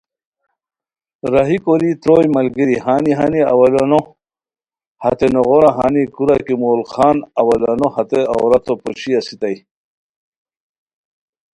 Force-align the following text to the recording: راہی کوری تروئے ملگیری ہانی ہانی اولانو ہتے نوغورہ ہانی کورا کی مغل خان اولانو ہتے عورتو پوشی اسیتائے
راہی 1.33 1.57
کوری 1.63 1.91
تروئے 2.01 2.27
ملگیری 2.35 2.77
ہانی 2.85 3.11
ہانی 3.19 3.41
اولانو 3.53 3.99
ہتے 5.03 5.27
نوغورہ 5.33 5.71
ہانی 5.77 6.03
کورا 6.15 6.37
کی 6.45 6.53
مغل 6.61 6.81
خان 6.91 7.17
اولانو 7.41 7.87
ہتے 7.95 8.19
عورتو 8.33 8.73
پوشی 8.81 9.11
اسیتائے 9.17 9.57